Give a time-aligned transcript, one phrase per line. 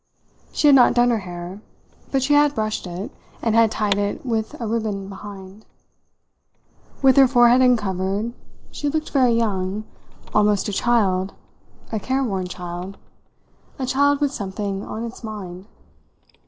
[0.51, 1.61] She had not done her hair,
[2.09, 3.11] but she had brushed it,
[3.43, 5.63] and had tied it with a ribbon behind.
[7.03, 8.33] With her forehead uncovered,
[8.71, 9.83] she looked very young,
[10.33, 11.35] almost a child,
[11.91, 12.97] a careworn child;
[13.77, 15.67] a child with something on its mind.